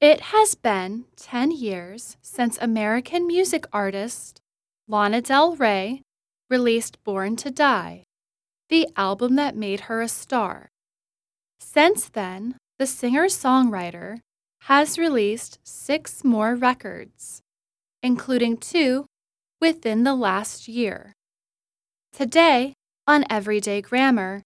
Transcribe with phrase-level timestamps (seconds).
[0.00, 4.40] It has been 10 years since American music artist
[4.88, 6.00] Lana Del Rey
[6.48, 8.04] released Born to Die,
[8.70, 10.70] the album that made her a star.
[11.58, 14.20] Since then, the singer songwriter
[14.62, 17.42] has released six more records,
[18.02, 19.04] including two
[19.60, 21.12] within the last year.
[22.10, 22.72] Today,
[23.06, 24.44] on Everyday Grammar,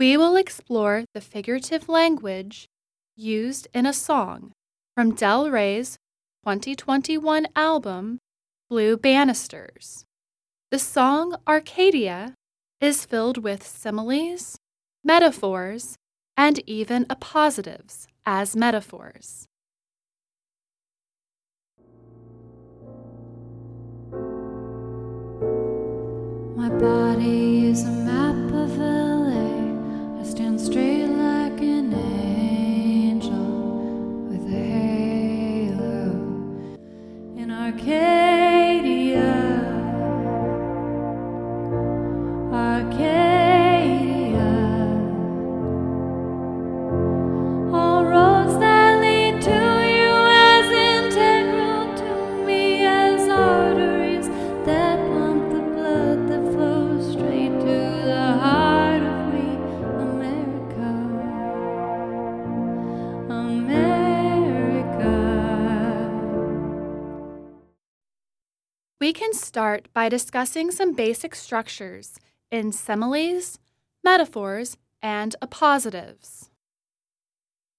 [0.00, 2.66] we will explore the figurative language
[3.14, 4.50] used in a song
[4.94, 5.98] from Del Rey's
[6.44, 8.18] 2021 album,
[8.68, 10.04] Blue Banisters.
[10.70, 12.34] The song Arcadia
[12.80, 14.58] is filled with similes,
[15.04, 15.96] metaphors,
[16.36, 19.46] and even appositives as metaphors.
[26.56, 28.99] My body is a map of LA.
[69.00, 72.18] We can start by discussing some basic structures
[72.50, 73.58] in similes,
[74.04, 76.50] metaphors, and appositives.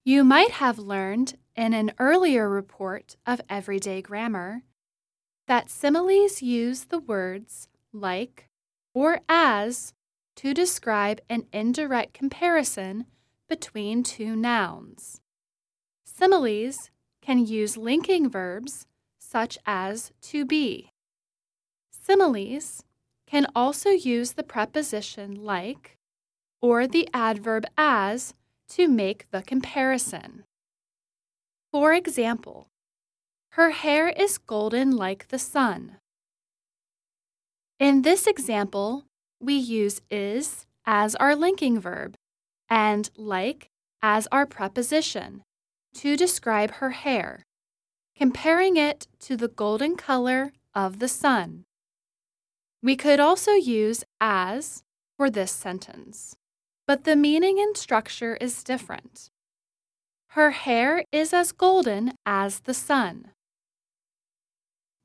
[0.03, 4.63] You might have learned in an earlier report of everyday grammar
[5.45, 8.49] that similes use the words like
[8.95, 9.93] or as
[10.37, 13.05] to describe an indirect comparison
[13.47, 15.21] between two nouns.
[16.03, 16.89] Similes
[17.21, 18.87] can use linking verbs
[19.19, 20.90] such as to be.
[22.11, 22.83] Similes
[23.25, 25.95] can also use the preposition like
[26.61, 28.33] or the adverb as
[28.67, 30.43] to make the comparison.
[31.71, 32.67] For example,
[33.51, 35.99] her hair is golden like the sun.
[37.79, 39.05] In this example,
[39.39, 42.15] we use is as our linking verb
[42.69, 43.69] and like
[44.03, 45.43] as our preposition
[45.93, 47.45] to describe her hair,
[48.17, 51.63] comparing it to the golden color of the sun.
[52.83, 54.83] We could also use as
[55.17, 56.35] for this sentence,
[56.87, 59.29] but the meaning and structure is different.
[60.29, 63.31] Her hair is as golden as the sun.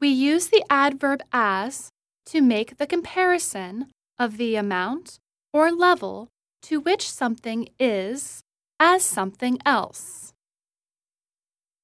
[0.00, 1.90] We use the adverb as
[2.26, 5.18] to make the comparison of the amount
[5.52, 6.28] or level
[6.62, 8.42] to which something is
[8.78, 10.32] as something else.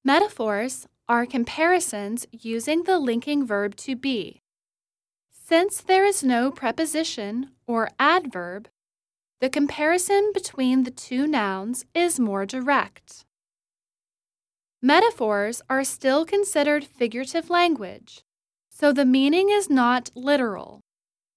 [0.05, 4.42] Metaphors are comparisons using the linking verb to be.
[5.45, 8.69] Since there is no preposition or adverb,
[9.41, 13.25] the comparison between the two nouns is more direct.
[14.81, 18.23] Metaphors are still considered figurative language,
[18.69, 20.79] so the meaning is not literal,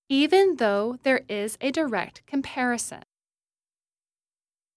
[0.09, 3.03] even though there is a direct comparison.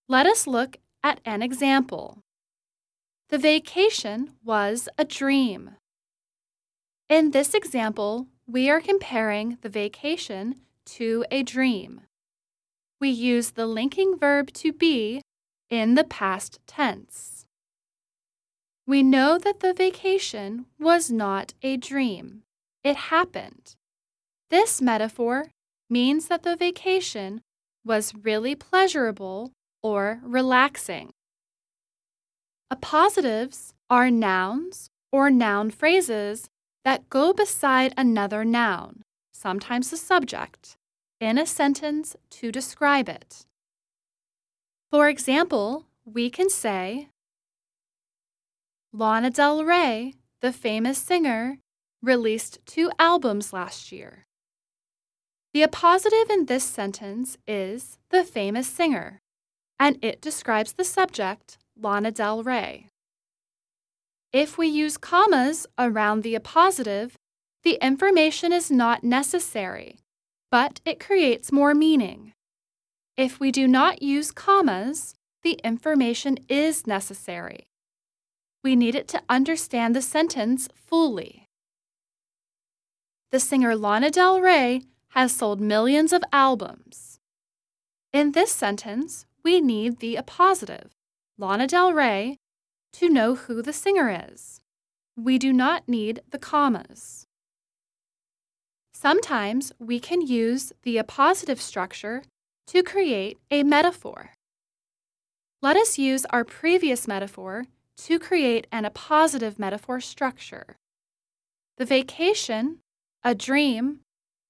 [0.07, 2.17] Let us look at an example.
[3.29, 5.75] The vacation was a dream.
[7.09, 12.01] In this example, we are comparing the vacation to a dream.
[12.99, 15.21] We use the linking verb to be
[15.69, 17.45] in the past tense.
[18.87, 22.41] We know that the vacation was not a dream,
[22.83, 23.75] it happened.
[24.49, 25.51] This metaphor
[25.87, 27.41] means that the vacation
[27.85, 29.51] was really pleasurable
[29.83, 31.11] or relaxing.
[32.73, 36.49] Appositives are nouns or noun phrases
[36.83, 39.03] that go beside another noun,
[39.33, 40.77] sometimes the subject,
[41.19, 43.45] in a sentence to describe it.
[44.91, 47.09] For example, we can say,
[48.91, 51.59] Lana Del Rey, the famous singer,
[52.01, 54.25] released two albums last year.
[55.53, 59.19] The appositive in this sentence is the famous singer,
[59.79, 62.87] and it describes the subject, Lana Del Rey.
[64.31, 67.13] If we use commas around the appositive,
[67.63, 69.97] the information is not necessary,
[70.51, 72.33] but it creates more meaning.
[73.17, 77.67] If we do not use commas, the information is necessary.
[78.63, 81.47] We need it to understand the sentence fully.
[83.31, 87.19] The singer Lana Del Rey has sold millions of albums.
[88.13, 90.89] In this sentence, we need the appositive,
[91.37, 92.37] Lana Del Rey,
[92.93, 94.61] to know who the singer is.
[95.15, 97.25] We do not need the commas.
[98.93, 102.23] Sometimes we can use the appositive structure
[102.67, 104.31] to create a metaphor.
[105.61, 107.65] Let us use our previous metaphor
[107.97, 110.77] to create an appositive metaphor structure.
[111.77, 112.79] The vacation,
[113.23, 113.99] a dream,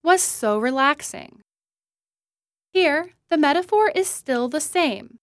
[0.03, 1.41] was so relaxing.
[2.74, 5.18] Here, the metaphor is still the same,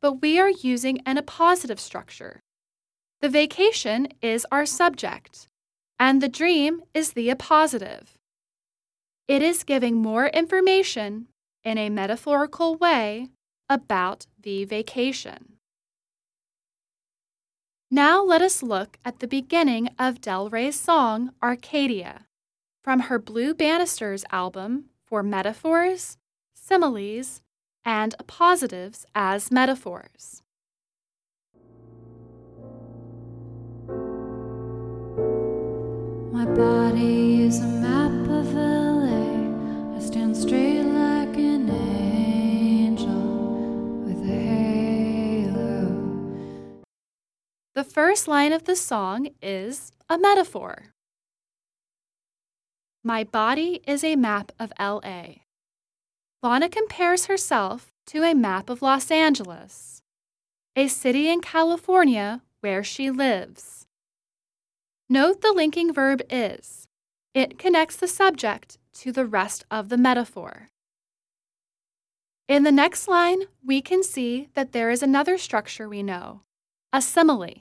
[0.00, 2.40] but we are using an appositive structure.
[3.22, 5.46] The vacation is our subject,
[5.96, 8.16] and the dream is the appositive.
[9.28, 11.28] It is giving more information
[11.62, 13.28] in a metaphorical way
[13.70, 15.52] about the vacation.
[17.92, 22.26] Now let us look at the beginning of Del Rey's song Arcadia
[22.82, 26.18] from her Blue Banisters album for metaphors,
[26.54, 27.40] similes,
[27.84, 30.42] and appositives as metaphors.
[36.42, 39.94] My body is a map of LA.
[39.96, 43.04] I stand straight like an angel
[44.04, 44.40] with a
[45.46, 45.86] halo.
[47.76, 50.86] The first line of the song is a metaphor.
[53.04, 55.42] My body is a map of LA.
[56.42, 60.02] Lana compares herself to a map of Los Angeles,
[60.74, 63.86] a city in California where she lives.
[65.12, 66.88] Note the linking verb is.
[67.34, 70.70] It connects the subject to the rest of the metaphor.
[72.48, 76.40] In the next line, we can see that there is another structure we know
[76.94, 77.60] a simile.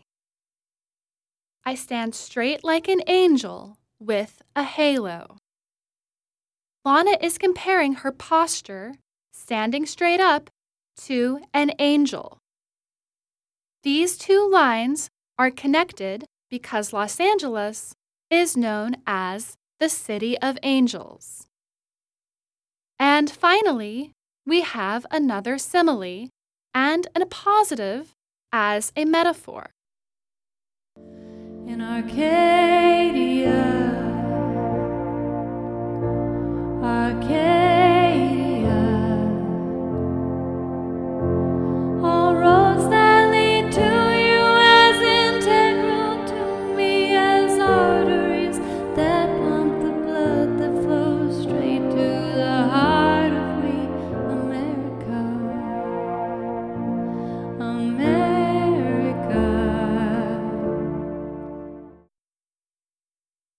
[1.66, 5.36] I stand straight like an angel with a halo.
[6.86, 8.94] Lana is comparing her posture,
[9.34, 10.50] standing straight up,
[11.02, 12.38] to an angel.
[13.84, 17.96] These two lines are connected because Los Angeles
[18.30, 21.48] is known as the City of Angels.
[23.00, 24.12] And finally,
[24.46, 26.30] we have another simile
[26.74, 28.08] and an appositive
[28.52, 29.72] as a metaphor.
[31.68, 33.56] In Arcadia,
[36.84, 37.61] Arcadia.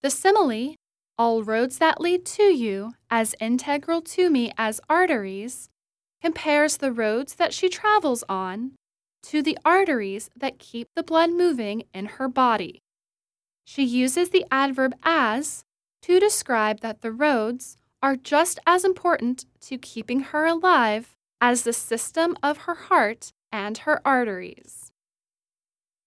[0.02, 0.74] The simile,
[1.16, 5.68] all roads that lead to you as integral to me as arteries,
[6.20, 8.72] compares the roads that she travels on
[9.22, 12.80] to the arteries that keep the blood moving in her body.
[13.64, 15.62] She uses the adverb as
[16.02, 21.72] to describe that the roads are just as important to keeping her alive as the
[21.72, 24.90] system of her heart and her arteries.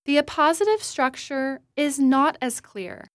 [0.05, 3.07] The appositive structure is not as clear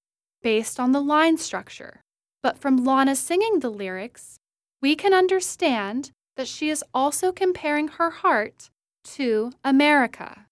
[0.43, 2.03] based on the line structure,
[2.43, 4.39] but from Lana singing the lyrics,
[4.81, 8.71] we can understand that she is also comparing her heart
[9.05, 10.47] to America.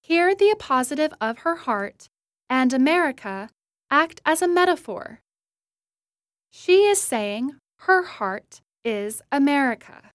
[0.00, 2.08] Here, the appositive of her heart
[2.48, 3.50] and America
[3.90, 5.20] act as a metaphor.
[6.56, 10.12] She is saying her heart is America.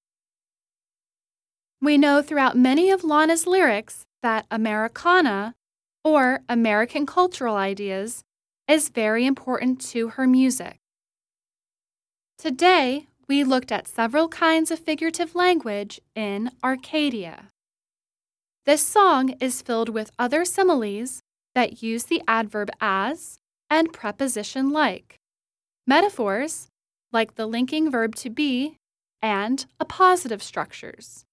[1.82, 5.54] We know throughout many of Lana's lyrics that Americana,
[6.02, 8.24] or American cultural ideas,
[8.70, 10.78] is very important to her music.
[12.38, 17.50] Today, we looked at several kinds of figurative language in Arcadia.
[18.66, 21.22] This song is filled with other similes
[21.54, 25.19] that use the adverb as and preposition like,
[25.90, 26.68] metaphors,
[27.12, 28.78] like the linking verb to be,
[29.24, 31.26] and appositive structures.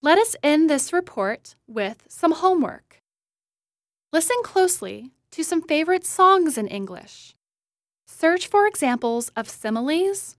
[0.00, 3.02] Let us end this report with some homework.
[4.10, 7.34] Listen closely to some favorite songs in English.
[8.06, 10.36] Search for examples of similes,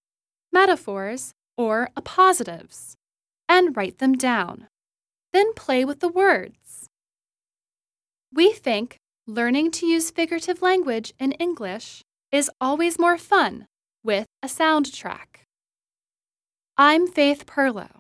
[0.52, 2.96] metaphors, or appositives,
[3.48, 4.70] and write them down.
[5.34, 6.90] Then play with the words.
[8.34, 13.68] We think learning to use figurative language in English is always more fun
[14.04, 15.46] with a soundtrack.
[16.78, 18.00] I'm Faith Pirlo.